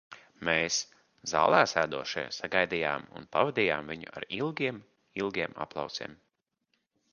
[0.47, 0.77] Mēs,
[1.31, 4.83] zālē sēdošie, sagaidījām un pavadījām viņu ar ilgiem,
[5.25, 6.21] ilgiem aplausiem.